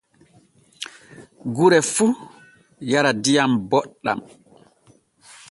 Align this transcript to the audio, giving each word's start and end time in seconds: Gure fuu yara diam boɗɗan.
Gure 1.55 1.79
fuu 1.93 2.13
yara 2.91 3.11
diam 3.23 3.51
boɗɗan. 3.69 4.19